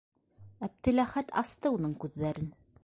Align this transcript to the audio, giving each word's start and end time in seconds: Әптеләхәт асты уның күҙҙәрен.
Әптеләхәт 0.69 1.31
асты 1.43 1.75
уның 1.77 1.97
күҙҙәрен. 2.05 2.51